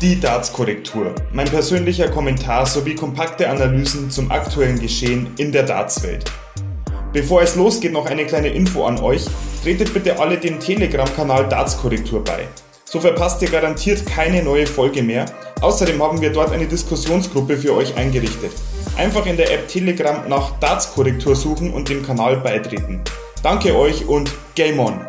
Die 0.00 0.20
Darts-Korrektur. 0.20 1.12
Mein 1.32 1.48
persönlicher 1.48 2.08
Kommentar 2.08 2.66
sowie 2.66 2.94
kompakte 2.94 3.50
Analysen 3.50 4.12
zum 4.12 4.30
aktuellen 4.30 4.78
Geschehen 4.78 5.34
in 5.38 5.50
der 5.50 5.64
Darts-Welt. 5.64 6.30
Bevor 7.12 7.42
es 7.42 7.56
losgeht, 7.56 7.92
noch 7.92 8.06
eine 8.06 8.24
kleine 8.24 8.50
Info 8.50 8.84
an 8.84 9.00
euch. 9.00 9.24
Tretet 9.64 9.92
bitte 9.92 10.20
alle 10.20 10.38
dem 10.38 10.60
Telegram-Kanal 10.60 11.48
Darts-Korrektur 11.48 12.22
bei. 12.22 12.46
So 12.84 13.00
verpasst 13.00 13.42
ihr 13.42 13.50
garantiert 13.50 14.06
keine 14.06 14.40
neue 14.44 14.68
Folge 14.68 15.02
mehr. 15.02 15.26
Außerdem 15.62 16.00
haben 16.00 16.20
wir 16.20 16.30
dort 16.30 16.52
eine 16.52 16.68
Diskussionsgruppe 16.68 17.56
für 17.56 17.74
euch 17.74 17.96
eingerichtet. 17.96 18.52
Einfach 18.98 19.26
in 19.26 19.36
der 19.36 19.52
App 19.54 19.68
Telegram 19.68 20.28
nach 20.28 20.58
Darts-Korrektur 20.58 21.36
suchen 21.36 21.72
und 21.72 21.88
dem 21.88 22.02
Kanal 22.02 22.38
beitreten. 22.38 23.00
Danke 23.44 23.76
euch 23.76 24.08
und 24.08 24.34
Game 24.56 24.80
On! 24.80 25.06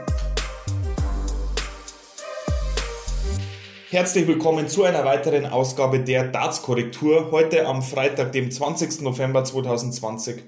Herzlich 3.89 4.27
willkommen 4.27 4.67
zu 4.67 4.83
einer 4.83 5.05
weiteren 5.05 5.47
Ausgabe 5.47 6.01
der 6.01 6.27
Darts-Korrektur. 6.27 7.31
Heute 7.31 7.65
am 7.65 7.81
Freitag, 7.81 8.31
dem 8.31 8.51
20. 8.51 9.01
November 9.01 9.43
2020. 9.43 10.43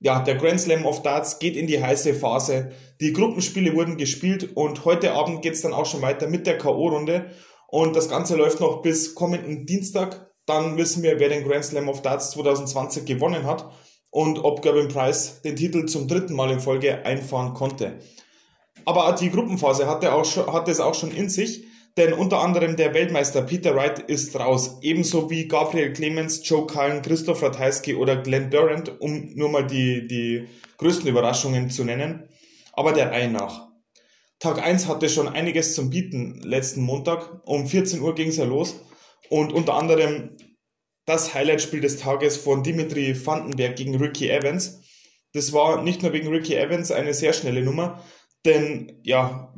Ja, 0.00 0.20
der 0.20 0.36
Grand 0.36 0.62
Slam 0.62 0.86
of 0.86 1.02
Darts 1.02 1.38
geht 1.38 1.54
in 1.54 1.66
die 1.66 1.82
heiße 1.82 2.14
Phase. 2.14 2.72
Die 3.02 3.12
Gruppenspiele 3.12 3.74
wurden 3.74 3.98
gespielt 3.98 4.56
und 4.56 4.86
heute 4.86 5.12
Abend 5.12 5.42
geht's 5.42 5.60
dann 5.60 5.74
auch 5.74 5.84
schon 5.84 6.00
weiter 6.00 6.28
mit 6.28 6.46
der 6.46 6.56
K.O.-Runde. 6.56 7.26
Und 7.68 7.94
das 7.94 8.08
Ganze 8.08 8.36
läuft 8.36 8.60
noch 8.60 8.80
bis 8.80 9.14
kommenden 9.14 9.66
Dienstag. 9.66 10.30
Dann 10.46 10.76
wissen 10.76 11.02
wir, 11.02 11.18
wer 11.18 11.28
den 11.28 11.46
Grand 11.46 11.64
Slam 11.64 11.88
of 11.88 12.02
Darts 12.02 12.30
2020 12.30 13.04
gewonnen 13.04 13.44
hat 13.44 13.70
und 14.10 14.38
ob 14.38 14.62
Gavin 14.62 14.88
Price 14.88 15.42
den 15.42 15.56
Titel 15.56 15.86
zum 15.86 16.08
dritten 16.08 16.34
Mal 16.34 16.52
in 16.52 16.60
Folge 16.60 17.04
einfahren 17.04 17.52
konnte. 17.52 17.98
Aber 18.84 19.12
die 19.18 19.30
Gruppenphase 19.30 19.88
hatte, 19.88 20.12
auch 20.12 20.24
schon, 20.24 20.50
hatte 20.52 20.70
es 20.70 20.80
auch 20.80 20.94
schon 20.94 21.10
in 21.10 21.28
sich. 21.28 21.64
Denn 21.96 22.12
unter 22.12 22.40
anderem 22.40 22.76
der 22.76 22.92
Weltmeister 22.92 23.40
Peter 23.40 23.74
Wright 23.74 23.98
ist 24.00 24.38
raus, 24.38 24.78
ebenso 24.82 25.30
wie 25.30 25.48
Gabriel 25.48 25.94
Clemens, 25.94 26.46
Joe 26.46 26.66
Cullen, 26.66 27.00
Christoph 27.00 27.42
Ratajski 27.42 27.94
oder 27.94 28.16
Glenn 28.16 28.50
Durant, 28.50 29.00
um 29.00 29.32
nur 29.34 29.48
mal 29.48 29.66
die, 29.66 30.06
die 30.06 30.46
größten 30.76 31.08
Überraschungen 31.08 31.70
zu 31.70 31.84
nennen. 31.84 32.28
Aber 32.74 32.92
der 32.92 33.10
Reihe 33.10 33.30
nach. 33.30 33.68
Tag 34.38 34.62
1 34.62 34.86
hatte 34.88 35.08
schon 35.08 35.28
einiges 35.28 35.74
zum 35.74 35.88
Bieten 35.88 36.42
letzten 36.42 36.82
Montag. 36.82 37.40
Um 37.46 37.66
14 37.66 38.02
Uhr 38.02 38.14
ging 38.14 38.28
es 38.28 38.36
ja 38.36 38.44
los. 38.44 38.76
Und 39.28 39.52
unter 39.52 39.74
anderem 39.74 40.36
das 41.06 41.34
Highlightspiel 41.34 41.80
des 41.80 41.98
Tages 41.98 42.36
von 42.36 42.62
Dimitri 42.62 43.14
Vandenberg 43.24 43.76
gegen 43.76 43.96
Ricky 43.96 44.28
Evans. 44.28 44.82
Das 45.32 45.52
war 45.52 45.82
nicht 45.82 46.02
nur 46.02 46.12
wegen 46.12 46.28
Ricky 46.28 46.56
Evans 46.56 46.90
eine 46.90 47.14
sehr 47.14 47.32
schnelle 47.32 47.62
Nummer, 47.62 48.02
denn 48.44 49.00
ja, 49.04 49.54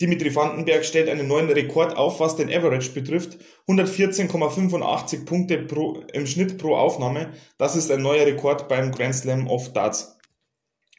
Dimitri 0.00 0.34
Vandenberg 0.34 0.84
stellt 0.84 1.08
einen 1.08 1.28
neuen 1.28 1.50
Rekord 1.50 1.96
auf, 1.96 2.20
was 2.20 2.36
den 2.36 2.52
Average 2.52 2.90
betrifft. 2.92 3.38
114,85 3.68 5.24
Punkte 5.24 5.58
pro, 5.58 6.02
im 6.12 6.26
Schnitt 6.26 6.58
pro 6.58 6.74
Aufnahme. 6.74 7.32
Das 7.58 7.76
ist 7.76 7.90
ein 7.90 8.02
neuer 8.02 8.26
Rekord 8.26 8.68
beim 8.68 8.90
Grand 8.90 9.14
Slam 9.14 9.48
of 9.48 9.72
Darts. 9.72 10.18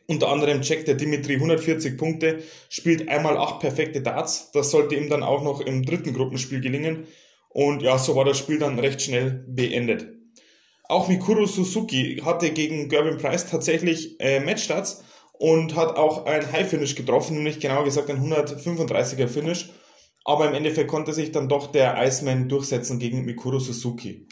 Unter 0.08 0.30
anderem 0.30 0.62
checkt 0.62 0.88
der 0.88 0.96
Dimitri 0.96 1.36
140 1.36 1.98
Punkte, 1.98 2.44
spielt 2.70 3.08
einmal 3.10 3.38
acht 3.38 3.60
perfekte 3.60 4.02
Darts. 4.02 4.52
Das 4.52 4.70
sollte 4.70 4.96
ihm 4.96 5.10
dann 5.10 5.24
auch 5.24 5.44
noch 5.44 5.62
im 5.62 5.84
dritten 5.86 6.14
Gruppenspiel 6.14 6.62
gelingen. 6.62 7.08
Und 7.54 7.82
ja, 7.82 7.98
so 7.98 8.16
war 8.16 8.26
das 8.26 8.38
Spiel 8.38 8.60
dann 8.60 8.80
recht 8.80 9.02
schnell 9.02 9.46
beendet. 9.48 10.08
Auch 10.90 11.08
Mikuru 11.08 11.46
Suzuki 11.46 12.22
hatte 12.26 12.52
gegen 12.52 12.90
Gervin 12.90 13.18
Price 13.18 13.50
tatsächlich 13.50 14.20
äh, 14.20 14.40
Matchstarts 14.40 15.04
und 15.34 15.76
hat 15.76 15.96
auch 15.96 16.26
ein 16.26 16.52
High 16.52 16.68
Finish 16.68 16.96
getroffen, 16.96 17.38
nämlich 17.38 17.60
genauer 17.60 17.86
gesagt 17.86 18.10
ein 18.10 18.22
135er 18.22 19.28
Finish. 19.28 19.70
Aber 20.26 20.48
im 20.48 20.54
Endeffekt 20.54 20.90
konnte 20.90 21.14
sich 21.14 21.32
dann 21.32 21.50
doch 21.50 21.72
der 21.72 22.02
Iceman 22.04 22.50
durchsetzen 22.50 22.98
gegen 23.00 23.26
Mikuro 23.26 23.60
Suzuki. 23.60 24.28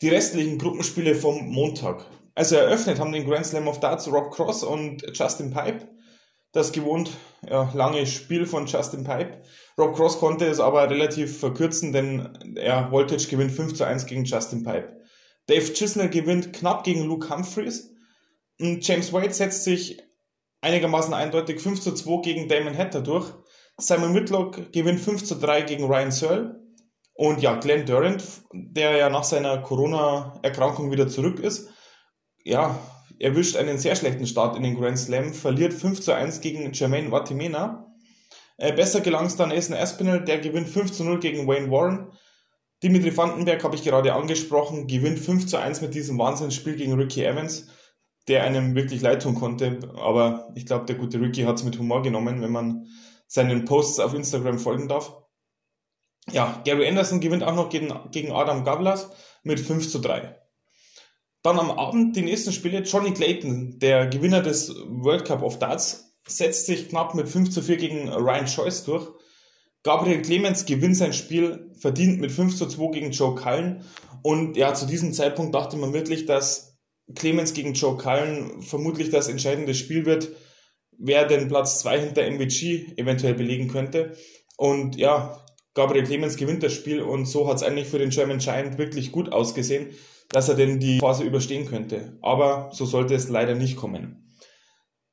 Die 0.00 0.08
restlichen 0.08 0.58
Gruppenspiele 0.58 1.14
vom 1.14 1.46
Montag. 1.48 2.06
Also 2.34 2.56
eröffnet 2.56 2.98
haben 2.98 3.12
den 3.12 3.26
Grand 3.26 3.46
Slam 3.46 3.68
of 3.68 3.78
Darts 3.80 4.10
Rob 4.10 4.32
Cross 4.32 4.64
und 4.64 5.02
Justin 5.14 5.50
Pipe. 5.50 5.88
Das 6.52 6.72
gewohnt 6.72 7.10
ja, 7.48 7.70
lange 7.74 8.06
Spiel 8.06 8.46
von 8.46 8.66
Justin 8.66 9.04
Pipe. 9.04 9.42
Rob 9.78 9.96
Cross 9.96 10.18
konnte 10.18 10.46
es 10.46 10.60
aber 10.60 10.88
relativ 10.90 11.38
verkürzen, 11.38 11.92
denn 11.92 12.56
er 12.56 12.92
Voltage 12.92 13.26
gewinnt 13.28 13.52
5 13.52 13.74
zu 13.74 13.84
1 13.84 14.06
gegen 14.06 14.24
Justin 14.24 14.62
Pipe. 14.62 15.00
Dave 15.46 15.72
Chisnell 15.72 16.10
gewinnt 16.10 16.52
knapp 16.52 16.84
gegen 16.84 17.04
Luke 17.04 17.28
Humphreys. 17.28 17.94
Und 18.60 18.86
James 18.86 19.12
Wade 19.12 19.32
setzt 19.32 19.64
sich 19.64 20.00
einigermaßen 20.60 21.14
eindeutig 21.14 21.60
5 21.60 21.80
zu 21.80 21.94
2 21.94 22.22
gegen 22.22 22.48
Damon 22.48 22.76
Hatter 22.76 23.00
durch. 23.00 23.32
Simon 23.78 24.14
Whitlock 24.14 24.72
gewinnt 24.72 25.00
5 25.00 25.24
zu 25.24 25.36
3 25.36 25.62
gegen 25.62 25.86
Ryan 25.86 26.12
Searle. 26.12 26.62
Und 27.14 27.40
ja, 27.42 27.58
Glenn 27.58 27.86
Durant, 27.86 28.22
der 28.52 28.96
ja 28.96 29.10
nach 29.10 29.24
seiner 29.24 29.58
Corona-Erkrankung 29.58 30.90
wieder 30.90 31.08
zurück 31.08 31.40
ist, 31.40 31.68
ja, 32.44 32.78
erwischt 33.22 33.56
einen 33.56 33.78
sehr 33.78 33.96
schlechten 33.96 34.26
Start 34.26 34.56
in 34.56 34.62
den 34.62 34.78
Grand 34.78 34.98
Slam, 34.98 35.32
verliert 35.32 35.72
5 35.72 36.00
zu 36.00 36.12
1 36.12 36.40
gegen 36.40 36.72
Jermaine 36.72 37.10
Vatimena. 37.10 37.92
Äh, 38.58 38.72
besser 38.72 39.00
gelang 39.00 39.26
es 39.26 39.36
dann 39.36 39.50
Essen 39.50 39.74
Aspinall, 39.74 40.24
der 40.24 40.38
gewinnt 40.38 40.68
5 40.68 40.92
zu 40.92 41.04
0 41.04 41.20
gegen 41.20 41.46
Wayne 41.46 41.70
Warren. 41.70 42.12
Dimitri 42.82 43.16
Vandenberg 43.16 43.62
habe 43.64 43.76
ich 43.76 43.84
gerade 43.84 44.12
angesprochen, 44.12 44.86
gewinnt 44.86 45.18
5 45.18 45.46
zu 45.46 45.58
1 45.58 45.80
mit 45.80 45.94
diesem 45.94 46.18
Wahnsinnsspiel 46.18 46.76
gegen 46.76 46.94
Ricky 46.94 47.24
Evans 47.24 47.68
der 48.28 48.44
einem 48.44 48.74
wirklich 48.74 49.02
leid 49.02 49.22
tun 49.22 49.34
konnte. 49.34 49.78
Aber 49.96 50.50
ich 50.54 50.66
glaube, 50.66 50.86
der 50.86 50.96
gute 50.96 51.20
Ricky 51.20 51.42
hat 51.42 51.56
es 51.56 51.64
mit 51.64 51.78
Humor 51.78 52.02
genommen, 52.02 52.40
wenn 52.40 52.52
man 52.52 52.86
seinen 53.26 53.64
Posts 53.64 54.00
auf 54.00 54.14
Instagram 54.14 54.58
folgen 54.58 54.88
darf. 54.88 55.16
Ja, 56.30 56.60
Gary 56.64 56.86
Anderson 56.86 57.20
gewinnt 57.20 57.42
auch 57.42 57.54
noch 57.54 57.68
gegen, 57.68 57.92
gegen 58.12 58.32
Adam 58.32 58.64
Gavlas 58.64 59.10
mit 59.42 59.58
5 59.58 59.90
zu 59.90 59.98
3. 59.98 60.38
Dann 61.42 61.58
am 61.58 61.70
Abend 61.70 62.16
die 62.16 62.22
nächsten 62.22 62.52
Spiele. 62.52 62.82
Johnny 62.82 63.12
Clayton, 63.12 63.78
der 63.78 64.06
Gewinner 64.06 64.42
des 64.42 64.74
World 64.86 65.24
Cup 65.24 65.42
of 65.42 65.58
Darts, 65.58 66.14
setzt 66.26 66.66
sich 66.66 66.88
knapp 66.88 67.14
mit 67.14 67.28
5 67.28 67.50
zu 67.50 67.62
4 67.62 67.76
gegen 67.76 68.08
Ryan 68.08 68.46
Choice 68.46 68.84
durch. 68.84 69.08
Gabriel 69.82 70.22
Clemens 70.22 70.64
gewinnt 70.64 70.96
sein 70.96 71.12
Spiel 71.12 71.72
verdient 71.76 72.20
mit 72.20 72.30
5 72.30 72.56
zu 72.56 72.66
2 72.66 72.92
gegen 72.92 73.10
Joe 73.10 73.34
Cullen. 73.34 73.84
Und 74.22 74.56
ja, 74.56 74.72
zu 74.74 74.86
diesem 74.86 75.12
Zeitpunkt 75.12 75.54
dachte 75.54 75.76
man 75.76 75.92
wirklich, 75.92 76.26
dass 76.26 76.78
Clemens 77.16 77.52
gegen 77.54 77.74
Joe 77.74 77.96
Cullen 77.96 78.62
vermutlich 78.62 79.10
das 79.10 79.28
entscheidende 79.28 79.74
Spiel 79.74 80.06
wird, 80.06 80.28
wer 80.96 81.26
den 81.26 81.48
Platz 81.48 81.80
2 81.80 82.00
hinter 82.00 82.22
MVG 82.30 82.96
eventuell 82.96 83.34
belegen 83.34 83.66
könnte. 83.66 84.16
Und 84.56 84.96
ja, 84.96 85.44
Gabriel 85.74 86.04
Clemens 86.04 86.36
gewinnt 86.36 86.62
das 86.62 86.72
Spiel 86.72 87.02
und 87.02 87.26
so 87.26 87.48
hat 87.48 87.56
es 87.56 87.62
eigentlich 87.64 87.88
für 87.88 87.98
den 87.98 88.10
German 88.10 88.38
Giant 88.38 88.78
wirklich 88.78 89.10
gut 89.10 89.32
ausgesehen, 89.32 89.90
dass 90.30 90.48
er 90.48 90.54
denn 90.54 90.80
die 90.80 90.98
Phase 90.98 91.24
überstehen 91.24 91.66
könnte. 91.66 92.18
Aber 92.22 92.70
so 92.72 92.86
sollte 92.86 93.14
es 93.14 93.28
leider 93.28 93.54
nicht 93.54 93.76
kommen. 93.76 94.22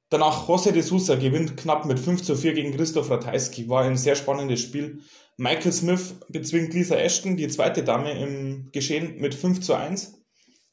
Danach 0.10 0.48
José 0.48 0.72
de 0.72 0.82
Sousa 0.82 1.16
gewinnt 1.16 1.56
knapp 1.56 1.86
mit 1.86 2.00
5 2.00 2.24
zu 2.24 2.36
4 2.36 2.54
gegen 2.54 2.76
Christoph 2.76 3.12
Ratajski. 3.12 3.70
War 3.70 3.84
ein 3.84 3.96
sehr 3.98 4.16
spannendes 4.16 4.62
Spiel. 4.62 5.02
Michael 5.38 5.72
Smith 5.72 6.16
bezwingt 6.30 6.74
Lisa 6.74 6.96
Ashton, 6.96 7.38
die 7.38 7.48
zweite 7.48 7.84
Dame 7.84 8.20
im 8.20 8.72
Geschehen, 8.72 9.18
mit 9.20 9.36
5 9.36 9.62
zu 9.62 9.76
1. 9.76 10.20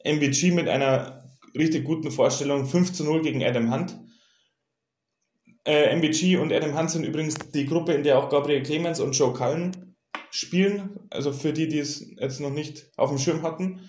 MVG 0.04 0.52
mit 0.52 0.68
einer 0.68 1.24
richtig 1.56 1.84
guten 1.84 2.10
Vorstellung 2.10 2.66
5 2.66 2.92
zu 2.92 3.04
0 3.04 3.22
gegen 3.22 3.44
Adam 3.44 3.72
Hunt. 3.72 3.98
Äh, 5.66 5.94
MVG 5.96 6.36
und 6.38 6.52
Adam 6.52 6.78
Hunt 6.78 6.90
sind 6.90 7.04
übrigens 7.04 7.34
die 7.52 7.66
Gruppe, 7.66 7.92
in 7.92 8.04
der 8.04 8.18
auch 8.18 8.30
Gabriel 8.30 8.62
Clemens 8.62 9.00
und 9.00 9.12
Joe 9.12 9.32
Cullen 9.34 9.96
spielen. 10.30 11.00
Also 11.10 11.32
für 11.32 11.52
die, 11.52 11.68
die 11.68 11.80
es 11.80 12.06
jetzt 12.18 12.40
noch 12.40 12.50
nicht 12.50 12.90
auf 12.96 13.10
dem 13.10 13.18
Schirm 13.18 13.42
hatten. 13.42 13.80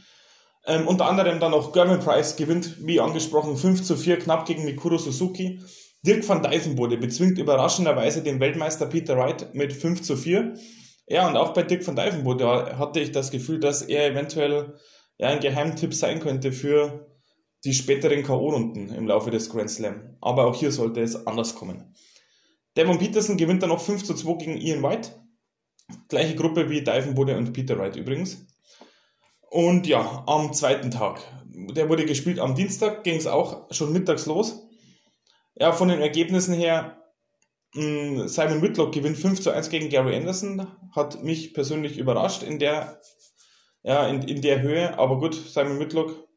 Ähm, 0.67 0.85
unter 0.85 1.05
anderem 1.05 1.39
dann 1.39 1.53
auch 1.53 1.71
German 1.71 2.01
Price 2.01 2.35
gewinnt, 2.35 2.85
wie 2.85 2.99
angesprochen, 2.99 3.55
5 3.55 3.83
zu 3.83 3.95
4 3.95 4.19
knapp 4.19 4.45
gegen 4.45 4.65
Mikuro 4.65 4.97
Suzuki. 4.97 5.61
Dirk 6.05 6.27
van 6.27 6.43
Dijvenbode 6.43 6.97
bezwingt 6.97 7.39
überraschenderweise 7.39 8.21
den 8.21 8.39
Weltmeister 8.41 8.85
Peter 8.85 9.17
Wright 9.17 9.53
mit 9.55 9.71
5 9.71 10.01
zu 10.01 10.17
4. 10.17 10.55
Ja, 11.07 11.27
und 11.27 11.37
auch 11.37 11.53
bei 11.53 11.63
Dirk 11.63 11.87
van 11.87 11.95
Dijvenbode 11.95 12.77
hatte 12.77 12.99
ich 12.99 13.13
das 13.13 13.31
Gefühl, 13.31 13.61
dass 13.61 13.81
er 13.81 14.07
eventuell 14.07 14.75
ja, 15.17 15.29
ein 15.29 15.39
Geheimtipp 15.39 15.93
sein 15.93 16.19
könnte 16.19 16.51
für 16.51 17.07
die 17.63 17.73
späteren 17.73 18.23
K.O.-Runden 18.23 18.93
im 18.93 19.07
Laufe 19.07 19.31
des 19.31 19.49
Grand 19.49 19.69
Slam. 19.69 20.17
Aber 20.19 20.45
auch 20.45 20.55
hier 20.55 20.71
sollte 20.71 21.01
es 21.01 21.27
anders 21.27 21.55
kommen. 21.55 21.95
Devon 22.75 22.99
Peterson 22.99 23.37
gewinnt 23.37 23.63
dann 23.63 23.69
noch 23.69 23.81
5 23.81 24.03
zu 24.03 24.13
2 24.13 24.33
gegen 24.33 24.57
Ian 24.57 24.83
White. 24.83 25.11
Gleiche 26.09 26.35
Gruppe 26.35 26.69
wie 26.69 26.83
Divenbode 26.83 27.37
und 27.37 27.53
Peter 27.53 27.77
Wright 27.79 27.95
übrigens. 27.95 28.46
Und 29.49 29.87
ja, 29.87 30.23
am 30.27 30.53
zweiten 30.53 30.91
Tag. 30.91 31.21
Der 31.45 31.89
wurde 31.89 32.05
gespielt 32.05 32.39
am 32.39 32.55
Dienstag, 32.55 33.03
ging 33.03 33.17
es 33.17 33.27
auch 33.27 33.71
schon 33.71 33.93
mittags 33.93 34.25
los. 34.25 34.67
Ja, 35.55 35.71
von 35.71 35.87
den 35.87 36.01
Ergebnissen 36.01 36.53
her, 36.53 37.03
hm, 37.73 38.27
Simon 38.27 38.61
Whitlock 38.61 38.93
gewinnt 38.93 39.17
5 39.17 39.41
zu 39.41 39.51
1 39.51 39.69
gegen 39.69 39.89
Gary 39.89 40.15
Anderson. 40.15 40.67
Hat 40.95 41.23
mich 41.23 41.53
persönlich 41.53 41.97
überrascht 41.97 42.43
in 42.43 42.59
der 42.59 43.01
ja, 43.87 44.05
in, 44.07 44.21
in 44.23 44.41
der 44.41 44.61
Höhe. 44.61 44.97
Aber 44.99 45.17
gut, 45.19 45.33
Simon 45.33 45.79
Whitlock 45.79 46.27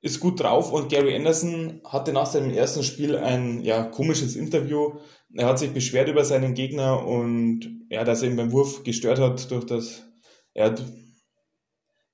ist 0.00 0.20
gut 0.20 0.40
drauf 0.40 0.72
und 0.72 0.88
Gary 0.88 1.14
Anderson 1.14 1.82
hatte 1.84 2.12
nach 2.12 2.26
seinem 2.26 2.50
ersten 2.50 2.82
Spiel 2.82 3.16
ein 3.16 3.60
ja, 3.60 3.84
komisches 3.84 4.34
Interview. 4.36 4.94
Er 5.34 5.46
hat 5.46 5.58
sich 5.58 5.72
beschwert 5.72 6.08
über 6.08 6.24
seinen 6.24 6.54
Gegner 6.54 7.06
und 7.06 7.68
ja, 7.90 8.04
dass 8.04 8.22
er 8.22 8.30
ihn 8.30 8.36
beim 8.36 8.52
Wurf 8.52 8.82
gestört 8.82 9.18
hat 9.18 9.50
durch 9.50 9.66
das, 9.66 10.06
er 10.54 10.66
hat 10.66 10.82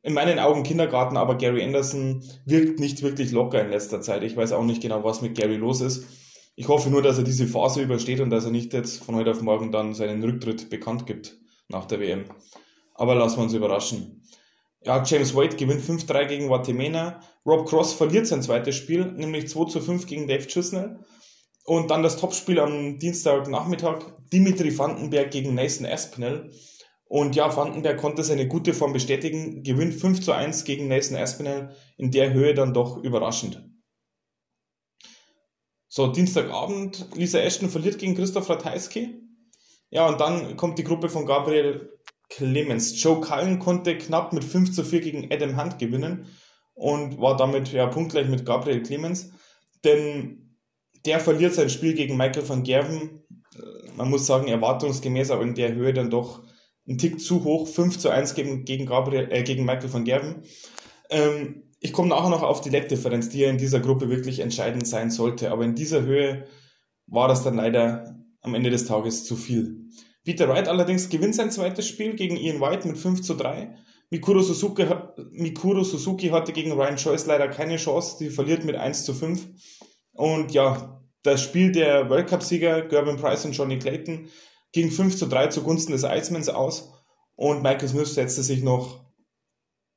in 0.06 0.14
meinen 0.14 0.38
Augen 0.38 0.62
Kindergarten, 0.62 1.16
aber 1.16 1.36
Gary 1.36 1.64
Anderson 1.64 2.22
wirkt 2.44 2.78
nicht 2.78 3.02
wirklich 3.02 3.32
locker 3.32 3.60
in 3.60 3.70
letzter 3.70 4.00
Zeit. 4.00 4.22
Ich 4.22 4.36
weiß 4.36 4.52
auch 4.52 4.62
nicht 4.62 4.80
genau, 4.80 5.02
was 5.02 5.20
mit 5.20 5.36
Gary 5.36 5.56
los 5.56 5.80
ist. 5.80 6.06
Ich 6.54 6.68
hoffe 6.68 6.90
nur, 6.90 7.02
dass 7.02 7.18
er 7.18 7.24
diese 7.24 7.48
Phase 7.48 7.82
übersteht 7.82 8.20
und 8.20 8.30
dass 8.30 8.44
er 8.44 8.52
nicht 8.52 8.72
jetzt 8.72 9.02
von 9.02 9.16
heute 9.16 9.32
auf 9.32 9.42
morgen 9.42 9.72
dann 9.72 9.94
seinen 9.94 10.22
Rücktritt 10.22 10.70
bekannt 10.70 11.06
gibt 11.06 11.36
nach 11.68 11.86
der 11.86 11.98
WM. 11.98 12.26
Aber 12.94 13.16
lassen 13.16 13.38
wir 13.38 13.42
uns 13.42 13.54
überraschen. 13.54 14.22
Ja, 14.84 15.02
James 15.02 15.34
White 15.34 15.56
gewinnt 15.56 15.82
5-3 15.82 16.26
gegen 16.26 16.46
Guatemala. 16.46 17.18
Rob 17.44 17.68
Cross 17.68 17.94
verliert 17.94 18.28
sein 18.28 18.42
zweites 18.42 18.76
Spiel, 18.76 19.06
nämlich 19.06 19.48
2 19.48 19.80
5 19.80 20.06
gegen 20.06 20.28
Dave 20.28 20.46
Chisnell. 20.46 21.00
Und 21.64 21.90
dann 21.90 22.04
das 22.04 22.16
Topspiel 22.16 22.60
am 22.60 23.00
Dienstagnachmittag. 23.00 24.04
Dimitri 24.32 24.78
Vandenberg 24.78 25.32
gegen 25.32 25.56
Nathan 25.56 25.84
Aspinall. 25.84 26.48
Und 27.08 27.36
ja, 27.36 27.56
Vandenberg 27.56 27.98
konnte 27.98 28.24
seine 28.24 28.48
gute 28.48 28.74
Form 28.74 28.92
bestätigen, 28.92 29.62
gewinnt 29.62 29.94
5 29.94 30.20
zu 30.20 30.32
1 30.32 30.64
gegen 30.64 30.88
Nathan 30.88 31.16
Aspinall, 31.16 31.74
in 31.96 32.10
der 32.10 32.32
Höhe 32.32 32.52
dann 32.52 32.74
doch 32.74 32.96
überraschend. 32.96 33.62
So, 35.88 36.08
Dienstagabend, 36.08 37.08
Lisa 37.14 37.38
Ashton 37.38 37.70
verliert 37.70 37.98
gegen 37.98 38.16
Christoph 38.16 38.50
Ratajski. 38.50 39.22
Ja, 39.90 40.08
und 40.08 40.20
dann 40.20 40.56
kommt 40.56 40.78
die 40.78 40.84
Gruppe 40.84 41.08
von 41.08 41.26
Gabriel 41.26 41.96
Clemens. 42.28 43.00
Joe 43.00 43.20
Cullen 43.20 43.60
konnte 43.60 43.96
knapp 43.96 44.32
mit 44.32 44.44
5 44.44 44.72
zu 44.72 44.84
4 44.84 45.00
gegen 45.00 45.32
Adam 45.32 45.60
Hunt 45.60 45.78
gewinnen 45.78 46.26
und 46.74 47.20
war 47.20 47.36
damit 47.36 47.72
ja 47.72 47.86
punktgleich 47.86 48.28
mit 48.28 48.44
Gabriel 48.44 48.82
Clemens. 48.82 49.30
Denn 49.84 50.58
der 51.06 51.20
verliert 51.20 51.54
sein 51.54 51.70
Spiel 51.70 51.94
gegen 51.94 52.16
Michael 52.16 52.48
van 52.48 52.64
Gerven. 52.64 53.22
Man 53.94 54.10
muss 54.10 54.26
sagen, 54.26 54.48
erwartungsgemäß, 54.48 55.30
aber 55.30 55.44
in 55.44 55.54
der 55.54 55.72
Höhe 55.72 55.94
dann 55.94 56.10
doch 56.10 56.42
ein 56.88 56.98
Tick 56.98 57.20
zu 57.20 57.44
hoch. 57.44 57.68
5 57.68 57.98
zu 57.98 58.10
1 58.10 58.34
gegen, 58.34 58.64
gegen, 58.64 58.86
Gabriel, 58.86 59.28
äh, 59.30 59.42
gegen 59.42 59.64
Michael 59.64 59.92
van 59.92 60.04
Gerven. 60.04 60.42
Ähm, 61.10 61.62
ich 61.80 61.92
komme 61.92 62.08
nachher 62.08 62.30
noch 62.30 62.42
auf 62.42 62.60
die 62.60 62.70
Leckdifferenz, 62.70 63.28
die 63.28 63.40
ja 63.40 63.50
in 63.50 63.58
dieser 63.58 63.80
Gruppe 63.80 64.08
wirklich 64.08 64.40
entscheidend 64.40 64.86
sein 64.86 65.10
sollte. 65.10 65.50
Aber 65.50 65.64
in 65.64 65.74
dieser 65.74 66.02
Höhe 66.02 66.46
war 67.06 67.28
das 67.28 67.44
dann 67.44 67.56
leider 67.56 68.16
am 68.40 68.54
Ende 68.54 68.70
des 68.70 68.86
Tages 68.86 69.24
zu 69.24 69.36
viel. 69.36 69.88
Peter 70.24 70.48
Wright 70.48 70.68
allerdings 70.68 71.08
gewinnt 71.08 71.34
sein 71.34 71.50
zweites 71.50 71.86
Spiel 71.86 72.14
gegen 72.14 72.36
Ian 72.36 72.60
White 72.60 72.88
mit 72.88 72.98
5 72.98 73.22
zu 73.22 73.34
3. 73.34 73.76
Mikuro 74.10 74.40
Suzuki, 74.40 74.86
Mikuro 75.32 75.82
Suzuki 75.82 76.28
hatte 76.28 76.52
gegen 76.52 76.72
Ryan 76.72 76.96
Joyce 76.96 77.26
leider 77.26 77.48
keine 77.48 77.76
Chance, 77.76 78.16
die 78.20 78.30
verliert 78.30 78.64
mit 78.64 78.76
1 78.76 79.04
zu 79.04 79.14
5. 79.14 79.46
Und 80.12 80.52
ja, 80.52 81.00
das 81.22 81.42
Spiel 81.42 81.72
der 81.72 82.08
World 82.08 82.28
Cup-Sieger 82.28 82.82
Gerben 82.82 83.16
Price 83.16 83.44
und 83.44 83.52
Johnny 83.52 83.78
Clayton 83.78 84.28
ging 84.72 84.90
5 84.90 85.16
zu 85.16 85.26
3 85.26 85.48
zugunsten 85.48 85.92
des 85.92 86.04
Iceman's 86.04 86.48
aus. 86.48 86.92
Und 87.34 87.62
Michael 87.62 87.88
Smith 87.88 88.14
setzte 88.14 88.42
sich 88.42 88.62
noch 88.62 89.04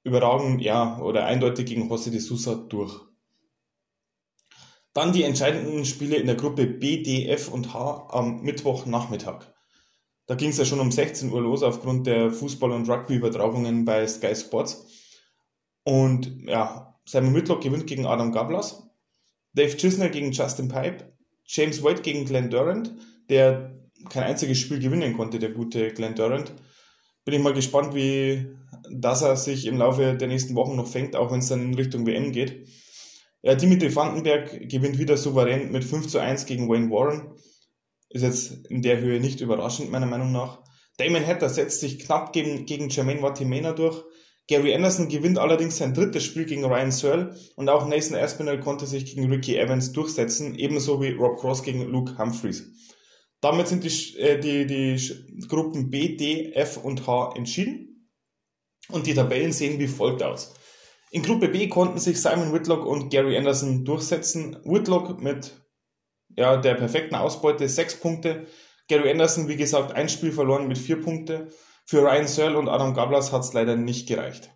überragend, 0.03 0.61
ja, 0.61 0.99
oder 0.99 1.25
eindeutig 1.25 1.65
gegen 1.65 1.91
José 1.91 2.09
de 2.09 2.19
Sousa 2.19 2.55
durch. 2.55 2.99
Dann 4.93 5.13
die 5.13 5.23
entscheidenden 5.23 5.85
Spiele 5.85 6.17
in 6.17 6.25
der 6.25 6.35
Gruppe 6.35 6.65
B, 6.65 7.03
D, 7.03 7.27
F 7.27 7.49
und 7.49 7.73
H 7.73 8.07
am 8.09 8.41
Mittwochnachmittag. 8.41 9.45
Da 10.25 10.35
ging 10.35 10.49
es 10.49 10.57
ja 10.57 10.65
schon 10.65 10.79
um 10.79 10.91
16 10.91 11.31
Uhr 11.31 11.41
los 11.41 11.63
aufgrund 11.63 12.07
der 12.07 12.31
Fußball- 12.31 12.71
und 12.71 12.89
Rugby-Übertragungen 12.89 13.85
bei 13.85 14.07
Sky 14.07 14.35
Sports. 14.35 14.85
Und 15.83 16.43
ja, 16.45 16.99
Simon 17.05 17.33
Whitlock 17.33 17.61
gewinnt 17.61 17.87
gegen 17.87 18.05
Adam 18.05 18.31
Gablas, 18.31 18.83
Dave 19.53 19.75
Chisnell 19.75 20.11
gegen 20.11 20.31
Justin 20.31 20.67
Pipe, 20.67 21.13
James 21.45 21.83
White 21.83 22.01
gegen 22.03 22.25
Glenn 22.25 22.51
Durant, 22.51 22.93
der 23.29 23.78
kein 24.09 24.23
einziges 24.23 24.59
Spiel 24.59 24.79
gewinnen 24.79 25.15
konnte, 25.15 25.39
der 25.39 25.51
gute 25.51 25.89
Glenn 25.89 26.15
Durant. 26.15 26.53
Bin 27.25 27.33
ich 27.33 27.41
mal 27.41 27.53
gespannt, 27.53 27.93
wie 27.93 28.47
das 28.89 29.21
er 29.21 29.35
sich 29.35 29.65
im 29.65 29.77
Laufe 29.77 30.15
der 30.15 30.27
nächsten 30.27 30.55
Wochen 30.55 30.75
noch 30.75 30.87
fängt, 30.87 31.15
auch 31.15 31.31
wenn 31.31 31.39
es 31.39 31.49
dann 31.49 31.61
in 31.61 31.73
Richtung 31.75 32.05
WM 32.05 32.31
geht. 32.31 32.67
Ja, 33.41 33.55
Dimitri 33.55 33.95
Vandenberg 33.95 34.69
gewinnt 34.69 34.99
wieder 34.99 35.15
souverän 35.15 35.71
mit 35.71 35.83
5 35.83 36.07
zu 36.07 36.19
1 36.19 36.45
gegen 36.45 36.69
Wayne 36.69 36.89
Warren. 36.89 37.35
Ist 38.09 38.23
jetzt 38.23 38.67
in 38.67 38.81
der 38.81 38.99
Höhe 38.99 39.19
nicht 39.19 39.41
überraschend, 39.41 39.91
meiner 39.91 40.07
Meinung 40.07 40.31
nach. 40.31 40.61
Damon 40.97 41.25
Hatter 41.25 41.47
setzt 41.47 41.79
sich 41.79 41.99
knapp 41.99 42.33
gegen, 42.33 42.65
gegen 42.65 42.89
Jermaine 42.89 43.21
Watimena 43.21 43.71
durch. 43.71 44.03
Gary 44.47 44.73
Anderson 44.73 45.09
gewinnt 45.09 45.37
allerdings 45.37 45.77
sein 45.77 45.93
drittes 45.93 46.23
Spiel 46.23 46.45
gegen 46.45 46.65
Ryan 46.65 46.91
Searle 46.91 47.35
und 47.55 47.69
auch 47.69 47.87
Nathan 47.87 48.17
Aspinall 48.17 48.59
konnte 48.59 48.87
sich 48.87 49.05
gegen 49.05 49.31
Ricky 49.31 49.55
Evans 49.55 49.91
durchsetzen, 49.91 50.55
ebenso 50.55 50.99
wie 51.01 51.11
Rob 51.11 51.39
Cross 51.39 51.61
gegen 51.61 51.83
Luke 51.83 52.17
Humphreys. 52.17 52.65
Damit 53.41 53.67
sind 53.67 53.83
die, 53.83 54.17
äh, 54.19 54.39
die, 54.39 54.65
die 54.65 55.47
Gruppen 55.47 55.89
B, 55.89 56.15
D, 56.17 56.51
F 56.53 56.77
und 56.77 57.07
H 57.07 57.33
entschieden 57.35 58.09
und 58.89 59.07
die 59.07 59.13
Tabellen 59.13 59.51
sehen 59.51 59.79
wie 59.79 59.87
folgt 59.87 60.23
aus. 60.23 60.53
In 61.11 61.23
Gruppe 61.23 61.47
B 61.47 61.67
konnten 61.69 61.99
sich 61.99 62.21
Simon 62.21 62.53
Whitlock 62.53 62.85
und 62.85 63.09
Gary 63.09 63.37
Anderson 63.37 63.83
durchsetzen. 63.83 64.57
Whitlock 64.63 65.21
mit 65.21 65.53
ja, 66.35 66.57
der 66.57 66.75
perfekten 66.75 67.15
Ausbeute, 67.15 67.67
sechs 67.67 67.99
Punkte. 67.99 68.45
Gary 68.87 69.09
Anderson, 69.09 69.47
wie 69.47 69.55
gesagt, 69.55 69.93
ein 69.93 70.09
Spiel 70.09 70.31
verloren 70.31 70.67
mit 70.67 70.77
vier 70.77 71.01
Punkte. 71.01 71.49
Für 71.85 72.03
Ryan 72.03 72.27
Searle 72.27 72.57
und 72.59 72.69
Adam 72.69 72.93
Gablas 72.93 73.31
hat 73.31 73.43
es 73.43 73.53
leider 73.53 73.75
nicht 73.75 74.07
gereicht. 74.07 74.51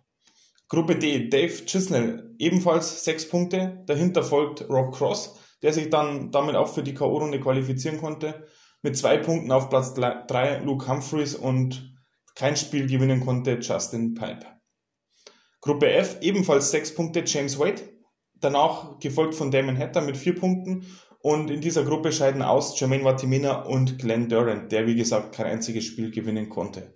Gruppe 0.68 0.96
D, 0.96 1.28
Dave 1.28 1.64
Chisnell, 1.66 2.34
ebenfalls 2.38 3.04
sechs 3.04 3.28
Punkte. 3.28 3.82
Dahinter 3.86 4.22
folgt 4.22 4.68
Rob 4.68 4.94
Cross, 4.94 5.38
der 5.62 5.72
sich 5.72 5.90
dann 5.90 6.30
damit 6.30 6.54
auch 6.54 6.72
für 6.72 6.82
die 6.82 6.94
K.O.-Runde 6.94 7.40
qualifizieren 7.40 7.98
konnte. 7.98 8.46
Mit 8.84 8.98
zwei 8.98 9.16
Punkten 9.16 9.50
auf 9.50 9.70
Platz 9.70 9.94
drei 9.94 10.58
Luke 10.58 10.86
Humphreys 10.86 11.34
und 11.34 11.96
kein 12.34 12.54
Spiel 12.54 12.86
gewinnen 12.86 13.24
konnte 13.24 13.58
Justin 13.58 14.12
Pipe. 14.12 14.44
Gruppe 15.62 15.90
F, 15.90 16.18
ebenfalls 16.20 16.70
sechs 16.70 16.94
Punkte 16.94 17.22
James 17.24 17.58
Wade. 17.58 17.80
Danach 18.34 18.98
gefolgt 18.98 19.36
von 19.36 19.50
Damon 19.50 19.78
Hatter 19.78 20.02
mit 20.02 20.18
vier 20.18 20.38
Punkten 20.38 20.84
und 21.20 21.50
in 21.50 21.62
dieser 21.62 21.82
Gruppe 21.82 22.12
scheiden 22.12 22.42
aus 22.42 22.78
Jermaine 22.78 23.04
Vatimina 23.04 23.62
und 23.62 23.98
Glenn 23.98 24.28
Durant, 24.28 24.70
der 24.70 24.86
wie 24.86 24.96
gesagt 24.96 25.34
kein 25.34 25.46
einziges 25.46 25.86
Spiel 25.86 26.10
gewinnen 26.10 26.50
konnte. 26.50 26.92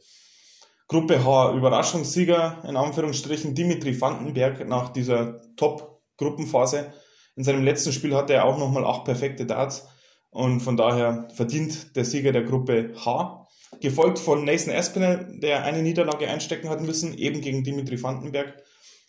Gruppe 0.88 1.24
H, 1.24 1.54
Überraschungssieger 1.54 2.64
in 2.68 2.76
Anführungsstrichen 2.76 3.54
Dimitri 3.54 3.98
Vandenberg 3.98 4.68
nach 4.68 4.90
dieser 4.90 5.40
Top-Gruppenphase. 5.56 6.92
In 7.34 7.44
seinem 7.44 7.64
letzten 7.64 7.94
Spiel 7.94 8.14
hatte 8.14 8.34
er 8.34 8.44
auch 8.44 8.58
nochmal 8.58 8.84
acht 8.84 9.04
perfekte 9.04 9.46
Darts 9.46 9.88
und 10.30 10.60
von 10.60 10.76
daher 10.76 11.28
verdient 11.34 11.96
der 11.96 12.04
Sieger 12.04 12.32
der 12.32 12.44
Gruppe 12.44 12.94
H. 13.04 13.46
Gefolgt 13.80 14.18
von 14.18 14.44
Nathan 14.44 14.74
Aspinall, 14.74 15.38
der 15.40 15.64
eine 15.64 15.82
Niederlage 15.82 16.28
einstecken 16.28 16.68
hat 16.68 16.80
müssen, 16.80 17.16
eben 17.16 17.40
gegen 17.40 17.64
Dimitri 17.64 18.02
Vandenberg. 18.02 18.62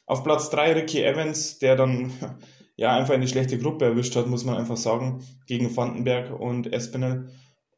Auf 0.05 0.23
Platz 0.23 0.49
3 0.49 0.73
Ricky 0.73 1.03
Evans, 1.03 1.59
der 1.59 1.75
dann 1.75 2.11
ja, 2.75 2.95
einfach 2.95 3.13
eine 3.13 3.27
schlechte 3.27 3.57
Gruppe 3.57 3.85
erwischt 3.85 4.15
hat, 4.15 4.27
muss 4.27 4.45
man 4.45 4.55
einfach 4.55 4.77
sagen, 4.77 5.23
gegen 5.47 5.75
Vandenberg 5.75 6.39
und 6.39 6.71
Espinel. 6.73 7.29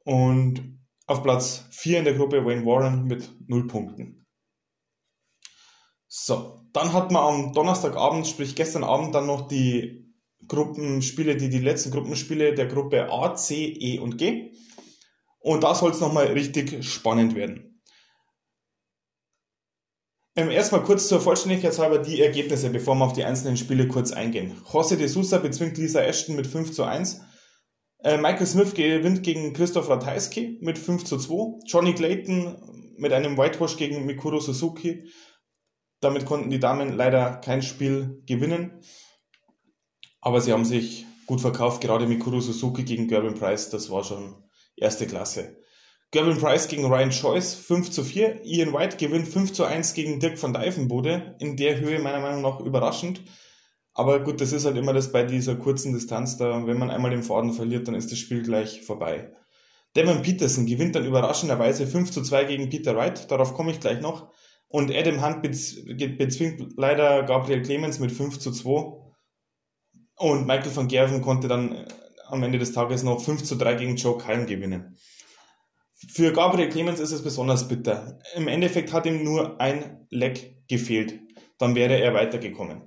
Und 0.04 0.80
auf 1.08 1.24
Platz 1.24 1.66
4 1.72 2.00
in 2.00 2.06
der 2.06 2.14
Gruppe 2.14 2.46
Wayne 2.46 2.66
Warren 2.66 3.06
mit 3.06 3.30
0 3.48 3.68
Punkten. 3.68 4.26
So, 6.08 6.66
dann 6.74 6.94
hat 6.94 7.12
man 7.12 7.24
am 7.24 7.54
Donnerstagabend, 7.54 8.28
sprich 8.28 8.56
gestern 8.56 8.84
Abend, 8.84 9.16
dann 9.16 9.28
noch 9.28 9.48
die 9.48 10.11
Gruppenspiele, 10.52 11.38
die, 11.38 11.50
die 11.50 11.60
letzten 11.60 11.92
Gruppenspiele 11.92 12.54
der 12.54 12.66
Gruppe 12.66 13.10
A, 13.10 13.34
C, 13.36 13.68
E 13.68 14.00
und 14.00 14.18
G. 14.18 14.52
Und 15.40 15.64
da 15.64 15.74
soll 15.74 15.92
es 15.92 16.02
nochmal 16.02 16.28
richtig 16.28 16.84
spannend 16.84 17.36
werden. 17.36 17.82
Ähm, 20.36 20.50
erstmal 20.50 20.84
kurz 20.84 21.08
zur 21.08 21.22
Vollständigkeit 21.22 21.78
halber 21.80 22.00
die 22.00 22.22
Ergebnisse, 22.22 22.70
bevor 22.70 22.96
wir 22.96 23.06
auf 23.06 23.14
die 23.14 23.24
einzelnen 23.24 23.56
Spiele 23.56 23.88
kurz 23.88 24.12
eingehen. 24.12 24.58
José 24.66 24.98
de 24.98 25.08
Sousa 25.08 25.38
bezwingt 25.38 25.78
Lisa 25.78 26.02
Ashton 26.02 26.36
mit 26.36 26.48
5 26.48 26.74
zu 26.74 26.84
1. 26.84 27.22
Äh, 28.04 28.18
Michael 28.18 28.46
Smith 28.46 28.74
gewinnt 28.74 29.24
gegen 29.24 29.54
Christoph 29.54 29.90
Ratajski 29.90 30.60
mit 30.62 30.78
5 30.78 31.06
zu 31.06 31.18
2. 31.18 31.60
Johnny 31.66 31.94
Clayton 31.94 32.94
mit 32.98 33.14
einem 33.14 33.38
Whitewash 33.38 33.78
gegen 33.78 34.06
Mikuro 34.06 34.42
Suzuki. 34.42 35.10
Damit 36.02 36.26
konnten 36.26 36.50
die 36.50 36.60
Damen 36.60 36.92
leider 36.92 37.38
kein 37.38 37.62
Spiel 37.62 38.22
gewinnen. 38.26 38.82
Aber 40.22 40.40
sie 40.40 40.54
haben 40.54 40.66
sich 40.66 41.06
gut 41.26 41.42
verkauft, 41.42 41.82
gerade 41.82 42.08
Mikuro 42.08 42.40
Suzuki 42.40 42.84
gegen 42.84 43.08
Gerben 43.08 43.36
Price, 43.36 43.70
das 43.70 43.90
war 43.90 44.04
schon 44.04 44.36
erste 44.76 45.08
Klasse. 45.08 45.58
Gavin 46.14 46.38
Price 46.38 46.68
gegen 46.68 46.86
Ryan 46.86 47.10
Joyce 47.10 47.56
5 47.56 47.90
zu 47.90 48.04
4. 48.04 48.44
Ian 48.44 48.74
White 48.74 48.98
gewinnt 48.98 49.30
5 49.30 49.54
zu 49.54 49.64
1 49.64 49.94
gegen 49.94 50.20
Dirk 50.20 50.42
van 50.44 50.54
Dijvenbode. 50.54 51.38
In 51.40 51.56
der 51.56 51.80
Höhe 51.80 52.00
meiner 52.00 52.20
Meinung 52.20 52.42
nach 52.42 52.60
überraschend. 52.60 53.22
Aber 53.94 54.20
gut, 54.22 54.42
das 54.42 54.52
ist 54.52 54.66
halt 54.66 54.76
immer 54.76 54.92
das 54.92 55.14
bei 55.14 55.24
dieser 55.24 55.56
kurzen 55.56 55.94
Distanz. 55.94 56.36
Da, 56.36 56.68
wenn 56.68 56.78
man 56.78 56.92
einmal 56.92 57.12
den 57.12 57.24
Faden 57.24 57.54
verliert, 57.54 57.88
dann 57.88 57.96
ist 57.96 58.12
das 58.12 58.20
Spiel 58.20 58.44
gleich 58.44 58.82
vorbei. 58.82 59.32
Devin 59.96 60.22
Peterson 60.22 60.66
gewinnt 60.66 60.96
dann 60.96 61.06
überraschenderweise 61.06 61.88
5 61.88 62.12
zu 62.12 62.22
2 62.22 62.44
gegen 62.44 62.70
Peter 62.70 62.94
Wright. 62.98 63.32
Darauf 63.32 63.54
komme 63.54 63.72
ich 63.72 63.80
gleich 63.80 64.02
noch. 64.02 64.34
Und 64.68 64.94
Adam 64.94 65.26
Hunt 65.26 65.42
bezwingt 65.42 66.74
leider 66.76 67.24
Gabriel 67.24 67.62
Clemens 67.62 68.00
mit 68.00 68.12
5 68.12 68.38
zu 68.38 68.52
2. 68.52 69.11
Und 70.22 70.46
Michael 70.46 70.76
van 70.76 70.88
Gerven 70.88 71.24
konnte 71.24 71.48
dann 71.48 71.74
äh, 71.74 71.86
am 72.28 72.44
Ende 72.44 72.60
des 72.60 72.74
Tages 72.74 73.02
noch 73.02 73.22
5 73.22 73.44
zu 73.44 73.56
3 73.56 73.74
gegen 73.74 73.96
Joe 73.96 74.20
Cullen 74.20 74.46
gewinnen. 74.46 74.96
Für 76.14 76.32
Gabriel 76.32 76.70
Clemens 76.70 77.00
ist 77.00 77.12
es 77.12 77.24
besonders 77.24 77.68
bitter. 77.68 78.20
Im 78.36 78.48
Endeffekt 78.48 78.94
hat 78.94 79.08
ihm 79.08 79.24
nur 79.24 79.60
ein 79.60 80.06
Leck 80.12 80.68
gefehlt. 80.68 81.20
Dann 81.58 81.74
wäre 81.74 82.00
er 82.00 82.14
weitergekommen. 82.14 82.84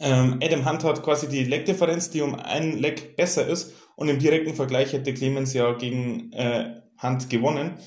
Ähm, 0.00 0.40
Adam 0.42 0.68
Hunt 0.68 0.82
hat 0.82 1.00
quasi 1.04 1.28
die 1.28 1.44
Leckdifferenz, 1.44 2.10
die 2.10 2.22
um 2.22 2.34
ein 2.34 2.76
Leck 2.76 3.14
besser 3.14 3.46
ist. 3.46 3.72
Und 3.94 4.08
im 4.08 4.18
direkten 4.18 4.54
Vergleich 4.54 4.92
hätte 4.92 5.14
Clemens 5.14 5.54
ja 5.54 5.74
gegen 5.74 6.32
äh, 6.32 6.74
Hunt 7.00 7.30
gewonnen. 7.30 7.78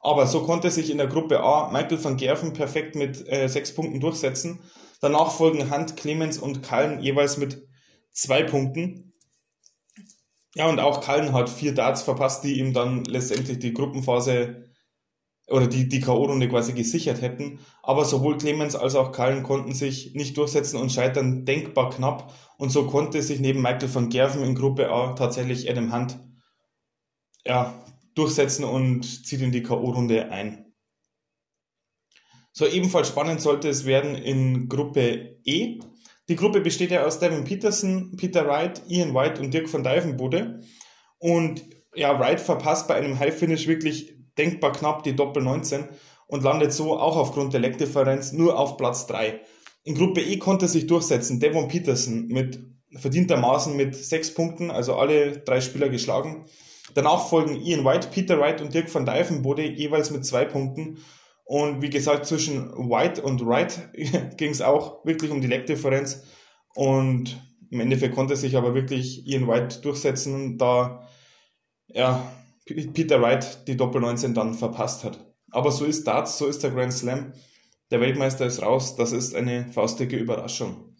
Aber 0.00 0.26
so 0.26 0.42
konnte 0.42 0.70
sich 0.70 0.90
in 0.90 0.98
der 0.98 1.06
Gruppe 1.06 1.40
A 1.40 1.70
Michael 1.70 2.04
van 2.04 2.18
Gerven 2.18 2.52
perfekt 2.52 2.94
mit 2.94 3.26
äh, 3.26 3.48
sechs 3.48 3.74
Punkten 3.74 4.00
durchsetzen. 4.00 4.60
Danach 5.00 5.32
folgen 5.32 5.74
Hunt, 5.74 5.96
Clemens 5.96 6.36
und 6.36 6.62
Kallen 6.62 7.00
jeweils 7.00 7.38
mit 7.38 7.69
zwei 8.12 8.42
Punkten. 8.42 9.12
Ja, 10.54 10.68
und 10.68 10.80
auch 10.80 11.00
Kallen 11.00 11.32
hat 11.32 11.48
vier 11.48 11.74
Darts 11.74 12.02
verpasst, 12.02 12.44
die 12.44 12.58
ihm 12.58 12.72
dann 12.72 13.04
letztendlich 13.04 13.58
die 13.60 13.72
Gruppenphase 13.72 14.70
oder 15.48 15.66
die, 15.66 15.88
die 15.88 16.00
K.O.-Runde 16.00 16.48
quasi 16.48 16.72
gesichert 16.72 17.22
hätten. 17.22 17.60
Aber 17.82 18.04
sowohl 18.04 18.38
Clemens 18.38 18.76
als 18.76 18.94
auch 18.94 19.12
Kallen 19.12 19.42
konnten 19.42 19.74
sich 19.74 20.14
nicht 20.14 20.36
durchsetzen 20.36 20.78
und 20.78 20.92
scheitern 20.92 21.44
denkbar 21.44 21.90
knapp. 21.90 22.32
Und 22.56 22.70
so 22.70 22.86
konnte 22.86 23.22
sich 23.22 23.40
neben 23.40 23.62
Michael 23.62 23.92
van 23.92 24.08
Gerven 24.08 24.42
in 24.42 24.54
Gruppe 24.54 24.90
A 24.90 25.12
tatsächlich 25.14 25.68
Adam 25.68 25.92
Hunt 25.92 26.18
ja, 27.44 27.84
durchsetzen 28.14 28.64
und 28.64 29.26
zieht 29.26 29.40
in 29.40 29.52
die 29.52 29.62
K.O.-Runde 29.62 30.30
ein. 30.30 30.66
So, 32.52 32.66
ebenfalls 32.66 33.08
spannend 33.08 33.40
sollte 33.40 33.68
es 33.68 33.84
werden 33.84 34.14
in 34.14 34.68
Gruppe 34.68 35.38
E. 35.44 35.78
Die 36.30 36.36
Gruppe 36.36 36.60
besteht 36.60 36.92
ja 36.92 37.04
aus 37.04 37.18
Devin 37.18 37.42
Peterson, 37.42 38.12
Peter 38.16 38.46
Wright, 38.46 38.82
Ian 38.86 39.12
White 39.14 39.42
und 39.42 39.52
Dirk 39.52 39.72
van 39.72 39.82
Dijvenbode. 39.82 40.60
Und 41.18 41.64
ja, 41.92 42.20
Wright 42.20 42.38
verpasst 42.38 42.86
bei 42.86 42.94
einem 42.94 43.18
High 43.18 43.36
Finish 43.36 43.66
wirklich 43.66 44.14
denkbar 44.38 44.70
knapp 44.70 45.02
die 45.02 45.16
Doppel 45.16 45.42
19 45.42 45.88
und 46.28 46.44
landet 46.44 46.72
so 46.72 46.96
auch 46.96 47.16
aufgrund 47.16 47.52
der 47.52 47.58
Leckdifferenz 47.58 48.30
nur 48.30 48.56
auf 48.56 48.76
Platz 48.76 49.08
3. 49.08 49.40
In 49.82 49.96
Gruppe 49.96 50.20
E 50.20 50.36
konnte 50.36 50.68
sich 50.68 50.86
durchsetzen 50.86 51.40
Devon 51.40 51.66
Peterson 51.66 52.28
mit 52.28 52.60
verdientermaßen 52.92 53.76
mit 53.76 53.96
sechs 53.96 54.32
Punkten, 54.32 54.70
also 54.70 54.94
alle 54.94 55.38
drei 55.38 55.60
Spieler 55.60 55.88
geschlagen. 55.88 56.46
Danach 56.94 57.26
folgen 57.26 57.60
Ian 57.60 57.84
White, 57.84 58.06
Peter 58.12 58.38
Wright 58.38 58.60
und 58.60 58.72
Dirk 58.72 58.94
van 58.94 59.04
Dijvenbode 59.04 59.64
jeweils 59.64 60.12
mit 60.12 60.24
zwei 60.24 60.44
Punkten 60.44 60.98
und 61.50 61.82
wie 61.82 61.90
gesagt, 61.90 62.26
zwischen 62.26 62.70
White 62.88 63.22
und 63.22 63.44
Wright 63.44 63.90
ging 64.36 64.52
es 64.52 64.62
auch 64.62 65.04
wirklich 65.04 65.32
um 65.32 65.40
die 65.40 65.48
Leckdifferenz. 65.48 66.22
Und 66.76 67.42
im 67.70 67.80
Endeffekt 67.80 68.14
konnte 68.14 68.36
sich 68.36 68.56
aber 68.56 68.72
wirklich 68.72 69.26
Ian 69.26 69.48
White 69.48 69.80
durchsetzen, 69.80 70.58
da 70.58 71.08
ja, 71.88 72.24
Peter 72.64 73.20
Wright 73.20 73.66
die 73.66 73.76
Doppel 73.76 74.00
19 74.00 74.32
dann 74.32 74.54
verpasst 74.54 75.02
hat. 75.02 75.26
Aber 75.50 75.72
so 75.72 75.84
ist 75.86 76.06
Darts, 76.06 76.38
so 76.38 76.46
ist 76.46 76.62
der 76.62 76.70
Grand 76.70 76.92
Slam. 76.92 77.32
Der 77.90 78.00
Weltmeister 78.00 78.46
ist 78.46 78.62
raus, 78.62 78.94
das 78.94 79.10
ist 79.10 79.34
eine 79.34 79.72
faustige 79.72 80.18
Überraschung. 80.18 80.94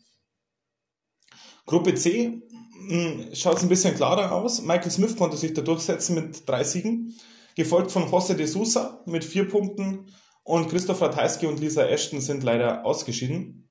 Gruppe 1.64 1.94
C 1.94 2.42
hm, 2.88 3.28
schaut 3.34 3.58
es 3.58 3.62
ein 3.62 3.68
bisschen 3.68 3.94
klarer 3.94 4.32
aus. 4.32 4.62
Michael 4.62 4.90
Smith 4.90 5.16
konnte 5.16 5.36
sich 5.36 5.54
da 5.54 5.62
durchsetzen 5.62 6.16
mit 6.16 6.48
drei 6.48 6.64
Siegen, 6.64 7.14
gefolgt 7.54 7.92
von 7.92 8.10
José 8.10 8.34
de 8.34 8.46
Sousa 8.46 9.04
mit 9.06 9.24
vier 9.24 9.46
Punkten 9.46 10.06
und 10.44 10.68
Christoph 10.68 11.00
Ratajski 11.00 11.46
und 11.46 11.60
Lisa 11.60 11.84
Ashton 11.84 12.20
sind 12.20 12.42
leider 12.42 12.84
ausgeschieden. 12.84 13.70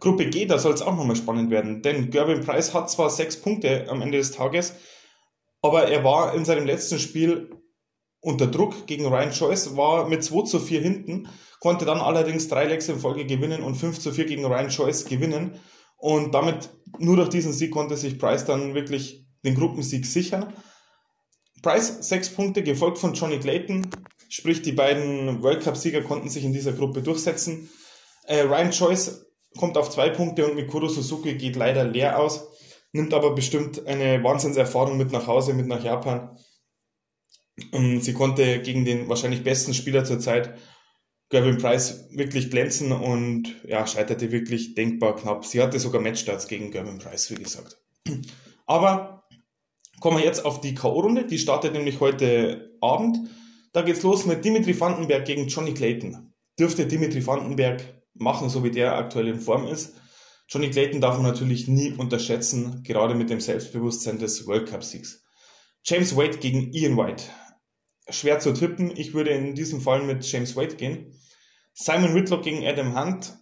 Gruppe 0.00 0.26
G, 0.26 0.46
da 0.46 0.58
soll 0.58 0.74
es 0.74 0.82
auch 0.82 0.94
nochmal 0.94 1.16
spannend 1.16 1.50
werden, 1.50 1.82
denn 1.82 2.10
Gervin 2.10 2.44
Price 2.44 2.72
hat 2.72 2.90
zwar 2.90 3.10
sechs 3.10 3.36
Punkte 3.36 3.86
am 3.88 4.00
Ende 4.00 4.18
des 4.18 4.30
Tages, 4.30 4.74
aber 5.60 5.88
er 5.88 6.04
war 6.04 6.34
in 6.34 6.44
seinem 6.44 6.66
letzten 6.66 6.98
Spiel 6.98 7.50
unter 8.20 8.46
Druck 8.46 8.86
gegen 8.86 9.06
Ryan 9.06 9.32
Joyce, 9.32 9.76
war 9.76 10.08
mit 10.08 10.24
2 10.24 10.44
zu 10.44 10.60
4 10.60 10.80
hinten, 10.80 11.28
konnte 11.60 11.84
dann 11.84 11.98
allerdings 11.98 12.48
drei 12.48 12.66
Lecks 12.66 12.88
in 12.88 12.98
Folge 12.98 13.26
gewinnen 13.26 13.62
und 13.62 13.74
5 13.74 13.98
zu 13.98 14.12
4 14.12 14.26
gegen 14.26 14.44
Ryan 14.44 14.68
Joyce 14.68 15.04
gewinnen. 15.04 15.58
Und 15.96 16.32
damit, 16.32 16.70
nur 16.98 17.16
durch 17.16 17.28
diesen 17.28 17.52
Sieg 17.52 17.72
konnte 17.72 17.96
sich 17.96 18.18
Price 18.18 18.44
dann 18.44 18.74
wirklich 18.74 19.26
den 19.44 19.54
Gruppensieg 19.54 20.06
sichern. 20.06 20.52
Price 21.62 22.08
sechs 22.08 22.28
Punkte, 22.28 22.62
gefolgt 22.62 22.98
von 22.98 23.14
Johnny 23.14 23.38
Clayton, 23.38 23.88
Sprich, 24.28 24.62
die 24.62 24.72
beiden 24.72 25.42
World 25.42 25.62
Cup-Sieger 25.62 26.02
konnten 26.02 26.28
sich 26.28 26.44
in 26.44 26.52
dieser 26.52 26.72
Gruppe 26.72 27.02
durchsetzen. 27.02 27.70
Äh, 28.24 28.42
Ryan 28.42 28.70
Joyce 28.70 29.26
kommt 29.56 29.76
auf 29.78 29.90
zwei 29.90 30.10
Punkte 30.10 30.46
und 30.46 30.54
Mikuro 30.54 30.88
Suzuki 30.88 31.34
geht 31.34 31.56
leider 31.56 31.84
leer 31.84 32.18
aus, 32.18 32.48
nimmt 32.92 33.14
aber 33.14 33.34
bestimmt 33.34 33.86
eine 33.86 34.22
Wahnsinnserfahrung 34.22 34.98
mit 34.98 35.12
nach 35.12 35.26
Hause, 35.26 35.54
mit 35.54 35.66
nach 35.66 35.82
Japan. 35.82 36.38
Und 37.72 38.04
sie 38.04 38.12
konnte 38.12 38.60
gegen 38.60 38.84
den 38.84 39.08
wahrscheinlich 39.08 39.42
besten 39.42 39.74
Spieler 39.74 40.04
zur 40.04 40.20
Zeit, 40.20 40.54
Gervin 41.30 41.58
Price, 41.58 42.08
wirklich 42.10 42.50
glänzen 42.50 42.92
und 42.92 43.56
ja, 43.66 43.86
scheiterte 43.86 44.32
wirklich 44.32 44.74
denkbar 44.74 45.16
knapp. 45.16 45.44
Sie 45.44 45.60
hatte 45.60 45.78
sogar 45.78 46.00
Matchstarts 46.00 46.48
gegen 46.48 46.70
Gervin 46.70 46.98
Price, 46.98 47.30
wie 47.30 47.42
gesagt. 47.42 47.78
Aber 48.66 49.24
kommen 50.00 50.18
wir 50.18 50.24
jetzt 50.24 50.44
auf 50.44 50.60
die 50.60 50.74
K.O.-Runde. 50.74 51.26
Die 51.26 51.38
startet 51.38 51.74
nämlich 51.74 52.00
heute 52.00 52.76
Abend. 52.80 53.18
Da 53.72 53.82
geht's 53.82 54.02
los 54.02 54.24
mit 54.24 54.44
Dimitri 54.44 54.78
Vandenberg 54.78 55.24
gegen 55.24 55.48
Johnny 55.48 55.74
Clayton. 55.74 56.32
Dürfte 56.58 56.86
Dimitri 56.86 57.26
Vandenberg 57.26 58.02
machen, 58.14 58.48
so 58.48 58.64
wie 58.64 58.70
der 58.70 58.96
aktuell 58.96 59.28
in 59.28 59.40
Form 59.40 59.66
ist. 59.66 59.94
Johnny 60.48 60.70
Clayton 60.70 61.00
darf 61.00 61.16
man 61.16 61.26
natürlich 61.30 61.68
nie 61.68 61.92
unterschätzen, 61.92 62.82
gerade 62.82 63.14
mit 63.14 63.28
dem 63.28 63.40
Selbstbewusstsein 63.40 64.18
des 64.18 64.46
World 64.46 64.68
Cup 64.68 64.82
Siegs. 64.82 65.22
James 65.84 66.16
Wade 66.16 66.38
gegen 66.38 66.72
Ian 66.72 66.96
White. 66.96 67.24
Schwer 68.08 68.40
zu 68.40 68.52
tippen, 68.52 68.90
ich 68.96 69.12
würde 69.12 69.30
in 69.30 69.54
diesem 69.54 69.82
Fall 69.82 70.02
mit 70.02 70.24
James 70.24 70.56
Wade 70.56 70.76
gehen. 70.76 71.12
Simon 71.74 72.14
Whitlock 72.14 72.42
gegen 72.42 72.66
Adam 72.66 72.98
Hunt. 72.98 73.38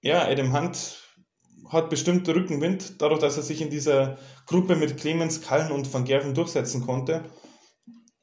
Ja, 0.00 0.26
Adam 0.26 0.52
Hunt 0.52 1.02
hat 1.68 1.90
bestimmt 1.90 2.28
Rückenwind, 2.28 3.00
dadurch, 3.02 3.20
dass 3.20 3.36
er 3.36 3.42
sich 3.42 3.60
in 3.60 3.70
dieser 3.70 4.18
Gruppe 4.46 4.76
mit 4.76 4.96
Clemens, 4.96 5.42
Cullen 5.42 5.70
und 5.70 5.92
Van 5.92 6.04
Gerven 6.04 6.34
durchsetzen 6.34 6.80
konnte. 6.86 7.30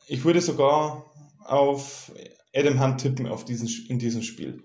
Ich 0.07 0.25
würde 0.25 0.41
sogar 0.41 1.12
auf 1.45 2.11
Adam 2.53 2.79
Hunt 2.79 3.01
tippen 3.01 3.27
auf 3.27 3.45
diesen, 3.45 3.67
in 3.89 3.99
diesem 3.99 4.21
Spiel. 4.21 4.63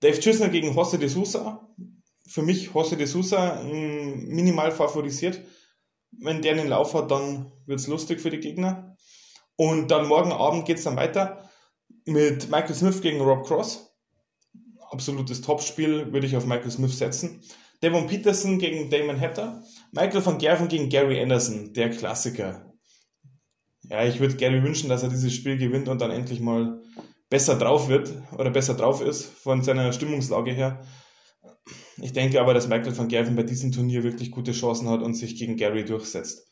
Dave 0.00 0.18
Chisner 0.18 0.48
gegen 0.48 0.76
José 0.76 0.98
de 0.98 1.08
Sousa. 1.08 1.68
Für 2.26 2.42
mich 2.42 2.70
José 2.70 2.96
de 2.96 3.06
Sousa 3.06 3.62
minimal 3.62 4.72
favorisiert. 4.72 5.40
Wenn 6.12 6.42
der 6.42 6.52
einen 6.52 6.68
Lauf 6.68 6.94
hat, 6.94 7.10
dann 7.10 7.52
wird 7.66 7.80
es 7.80 7.86
lustig 7.86 8.20
für 8.20 8.30
die 8.30 8.40
Gegner. 8.40 8.96
Und 9.56 9.90
dann 9.90 10.08
morgen 10.08 10.32
Abend 10.32 10.64
geht 10.64 10.78
es 10.78 10.84
dann 10.84 10.96
weiter 10.96 11.48
mit 12.06 12.50
Michael 12.50 12.74
Smith 12.74 13.02
gegen 13.02 13.20
Rob 13.20 13.46
Cross. 13.46 13.94
Absolutes 14.90 15.40
Topspiel, 15.42 16.12
würde 16.12 16.26
ich 16.26 16.36
auf 16.36 16.46
Michael 16.46 16.70
Smith 16.70 16.96
setzen. 16.96 17.42
Devon 17.82 18.06
Peterson 18.06 18.58
gegen 18.58 18.90
Damon 18.90 19.20
Hatter. 19.20 19.62
Michael 19.92 20.24
van 20.24 20.38
Gerven 20.38 20.68
gegen 20.68 20.88
Gary 20.88 21.20
Anderson, 21.22 21.72
der 21.72 21.90
Klassiker 21.90 22.69
ja, 23.90 24.04
ich 24.04 24.20
würde 24.20 24.36
gerne 24.36 24.62
wünschen, 24.62 24.88
dass 24.88 25.02
er 25.02 25.08
dieses 25.08 25.34
Spiel 25.34 25.58
gewinnt 25.58 25.88
und 25.88 26.00
dann 26.00 26.12
endlich 26.12 26.40
mal 26.40 26.80
besser 27.28 27.56
drauf 27.56 27.88
wird 27.88 28.12
oder 28.38 28.50
besser 28.50 28.74
drauf 28.74 29.02
ist 29.02 29.24
von 29.24 29.62
seiner 29.62 29.92
Stimmungslage 29.92 30.52
her. 30.52 30.84
Ich 32.00 32.12
denke 32.12 32.40
aber, 32.40 32.54
dass 32.54 32.68
Michael 32.68 32.96
van 32.96 33.08
Gerven 33.08 33.34
bei 33.34 33.42
diesem 33.42 33.72
Turnier 33.72 34.04
wirklich 34.04 34.30
gute 34.30 34.52
Chancen 34.52 34.88
hat 34.88 35.02
und 35.02 35.14
sich 35.14 35.36
gegen 35.36 35.56
Gary 35.56 35.84
durchsetzt. 35.84 36.48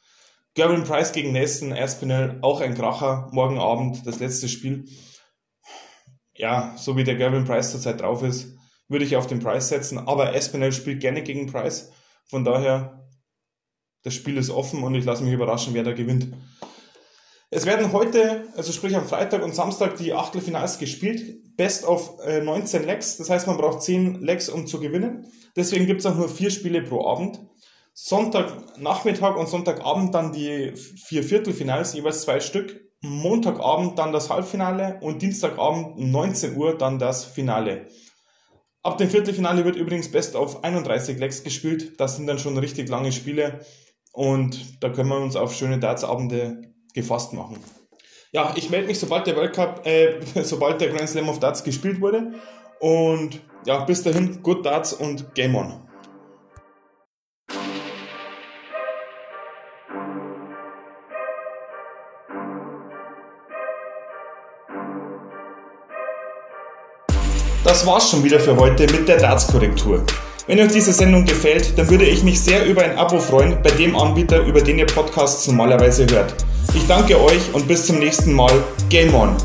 Gervin 0.55 0.83
Price 0.83 1.13
gegen 1.13 1.31
Neston 1.31 1.73
Aspinall, 1.73 2.39
auch 2.43 2.61
ein 2.61 2.75
Kracher, 2.75 3.29
morgen 3.31 3.59
Abend 3.59 4.05
das 4.05 4.19
letzte 4.19 4.49
Spiel. 4.49 4.87
Ja, 6.35 6.75
so 6.77 6.97
wie 6.97 7.05
der 7.05 7.15
Gervin 7.15 7.45
Price 7.45 7.71
zurzeit 7.71 8.01
drauf 8.01 8.25
ist, 8.25 8.57
würde 8.89 9.05
ich 9.05 9.17
auf 9.17 9.29
den 9.29 9.39
Price 9.39 9.69
setzen, 9.69 9.99
aber 9.99 10.35
Aspinall 10.35 10.73
spielt 10.73 11.01
gerne 11.01 11.23
gegen 11.23 11.47
Price. 11.47 11.93
Von 12.27 12.45
daher, 12.45 13.09
das 14.03 14.15
Spiel 14.15 14.37
ist 14.37 14.51
offen 14.51 14.83
und 14.83 14.97
ich 14.97 15.05
lasse 15.05 15.23
mich 15.23 15.33
überraschen, 15.33 15.75
wer 15.75 15.85
da 15.85 15.93
gewinnt. 15.93 16.35
Es 17.51 17.65
werden 17.65 17.93
heute, 17.93 18.47
also 18.57 18.73
sprich 18.73 18.95
am 18.95 19.07
Freitag 19.07 19.43
und 19.43 19.55
Samstag, 19.55 19.97
die 19.97 20.13
Achtelfinals 20.13 20.79
gespielt. 20.79 21.57
Best 21.57 21.87
of 21.87 22.19
äh, 22.25 22.43
19 22.43 22.85
Legs. 22.85 23.17
Das 23.17 23.31
heißt, 23.31 23.47
man 23.47 23.57
braucht 23.57 23.83
10 23.83 24.21
Legs, 24.21 24.51
um 24.51 24.67
zu 24.67 24.79
gewinnen. 24.79 25.27
Deswegen 25.57 25.87
gibt 25.87 26.01
es 26.01 26.07
auch 26.07 26.15
nur 26.15 26.29
vier 26.29 26.51
Spiele 26.51 26.83
pro 26.83 27.07
Abend. 27.07 27.41
Sonntagnachmittag 27.95 29.37
und 29.37 29.49
Sonntagabend 29.49 30.15
dann 30.15 30.33
die 30.33 30.73
vier 30.77 31.25
Viertelfinals, 31.25 31.95
jeweils 31.95 32.23
zwei 32.23 32.39
Stück. 32.41 32.81
Montagabend 33.01 33.99
dann 33.99 34.13
das 34.13 34.29
Halbfinale 34.29 34.99
und 35.01 35.23
Dienstagabend 35.23 35.99
19 35.99 36.57
Uhr 36.57 36.77
dann 36.77 36.99
das 36.99 37.25
Finale. 37.25 37.87
Ab 38.83 38.99
dem 38.99 39.09
Viertelfinale 39.09 39.65
wird 39.65 39.77
übrigens 39.77 40.11
Best 40.11 40.37
of 40.37 40.63
31 40.65 41.19
Legs 41.19 41.43
gespielt. 41.43 41.99
Das 41.99 42.17
sind 42.17 42.27
dann 42.27 42.39
schon 42.39 42.59
richtig 42.59 42.89
lange 42.89 43.11
Spiele 43.11 43.61
und 44.13 44.83
da 44.83 44.91
können 44.91 45.09
wir 45.09 45.21
uns 45.21 45.37
auf 45.37 45.55
schöne 45.55 45.79
Dartsabende 45.79 46.69
gefasst 46.95 47.33
machen. 47.33 47.59
Ja, 48.33 48.53
ich 48.57 48.69
melde 48.71 48.89
mich, 48.89 48.99
sobald 48.99 49.27
der 49.27 49.37
World 49.37 49.55
Cup, 49.55 49.87
äh, 49.87 50.21
sobald 50.43 50.81
der 50.81 50.89
Grand 50.91 51.09
Slam 51.09 51.29
of 51.29 51.41
Darts 51.41 51.65
gespielt 51.65 52.01
wurde. 52.01 52.33
Und 52.81 53.41
ja, 53.67 53.85
bis 53.85 54.03
dahin, 54.03 54.43
good 54.43 54.65
Darts 54.65 54.93
und 54.93 55.35
Game 55.35 55.55
On. 55.55 55.89
Das 67.65 67.87
war's 67.87 68.11
schon 68.11 68.25
wieder 68.25 68.41
für 68.41 68.57
heute 68.57 68.91
mit 68.93 69.07
der 69.07 69.19
Darts-Korrektur. 69.19 70.03
Wenn 70.49 70.61
euch 70.61 70.73
diese 70.73 70.95
Sendung 70.95 71.27
gefällt, 71.27 71.77
dann 71.77 71.91
würde 71.91 72.07
ich 72.07 72.23
mich 72.23 72.41
sehr 72.41 72.65
über 72.65 72.83
ein 72.83 72.97
Abo 72.97 73.21
freuen 73.21 73.59
bei 73.63 73.71
dem 73.71 73.95
Anbieter, 73.95 74.41
über 74.47 74.63
den 74.63 74.79
ihr 74.79 74.87
Podcasts 74.87 75.47
normalerweise 75.47 76.07
hört. 76.11 76.35
Ich 76.73 76.87
danke 76.87 77.21
euch 77.21 77.53
und 77.53 77.69
bis 77.69 77.85
zum 77.85 77.99
nächsten 77.99 78.33
Mal. 78.33 78.65
Game 78.89 79.15
On! 79.15 79.37